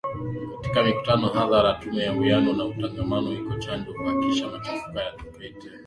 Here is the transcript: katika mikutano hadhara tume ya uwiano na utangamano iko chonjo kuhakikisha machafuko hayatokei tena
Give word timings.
katika 0.61 0.83
mikutano 0.91 1.27
hadhara 1.27 1.73
tume 1.73 2.03
ya 2.03 2.13
uwiano 2.13 2.53
na 2.53 2.65
utangamano 2.65 3.33
iko 3.33 3.53
chonjo 3.59 3.93
kuhakikisha 3.93 4.47
machafuko 4.49 4.91
hayatokei 4.99 5.53
tena 5.53 5.77